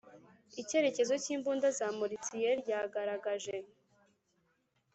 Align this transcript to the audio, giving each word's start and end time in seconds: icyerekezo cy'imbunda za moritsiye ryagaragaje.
icyerekezo 0.61 1.13
cy'imbunda 1.23 1.67
za 1.77 1.87
moritsiye 1.99 2.49
ryagaragaje. 2.61 3.55